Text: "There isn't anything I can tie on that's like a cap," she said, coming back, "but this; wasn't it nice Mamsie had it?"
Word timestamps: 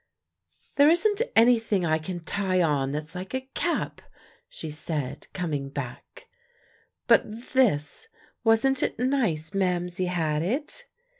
"There 0.77 0.89
isn't 0.89 1.21
anything 1.35 1.85
I 1.85 1.99
can 1.99 2.21
tie 2.21 2.59
on 2.59 2.91
that's 2.91 3.13
like 3.13 3.35
a 3.35 3.47
cap," 3.53 4.01
she 4.49 4.67
said, 4.71 5.27
coming 5.31 5.69
back, 5.69 6.27
"but 7.05 7.21
this; 7.53 8.07
wasn't 8.43 8.81
it 8.81 8.97
nice 8.97 9.53
Mamsie 9.53 10.07
had 10.07 10.41
it?" 10.41 10.87